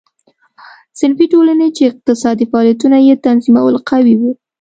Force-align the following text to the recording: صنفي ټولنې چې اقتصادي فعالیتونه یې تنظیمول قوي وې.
صنفي 0.99 1.25
ټولنې 1.33 1.67
چې 1.75 1.83
اقتصادي 1.91 2.45
فعالیتونه 2.51 2.97
یې 3.07 3.15
تنظیمول 3.25 3.75
قوي 3.89 4.15
وې. 4.21 4.31